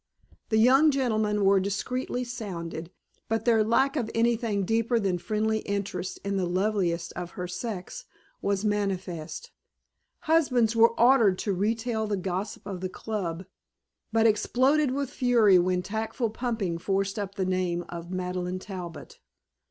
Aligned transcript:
The 0.49 0.57
young 0.57 0.89
gentlemen 0.89 1.45
were 1.45 1.59
discreetly 1.59 2.23
sounded, 2.23 2.89
but 3.29 3.45
their 3.45 3.63
lack 3.63 3.95
of 3.95 4.09
anything 4.15 4.65
deeper 4.65 4.99
than 4.99 5.19
friendly 5.19 5.59
interest 5.59 6.17
in 6.25 6.37
the 6.37 6.47
"loveliest 6.47 7.13
of 7.13 7.29
her 7.37 7.47
sex" 7.47 8.05
was 8.41 8.65
manifest. 8.65 9.51
Husbands 10.21 10.75
were 10.75 10.99
ordered 10.99 11.37
to 11.41 11.53
retail 11.53 12.07
the 12.07 12.17
gossip 12.17 12.65
of 12.65 12.81
the 12.81 12.89
Club, 12.89 13.45
but 14.11 14.25
exploded 14.25 14.89
with 14.89 15.11
fury 15.11 15.59
when 15.59 15.83
tactful 15.83 16.31
pumping 16.31 16.79
forced 16.79 17.19
up 17.19 17.35
the 17.35 17.45
name 17.45 17.85
of 17.87 18.09
Madeleine 18.09 18.57
Talbot. 18.57 19.19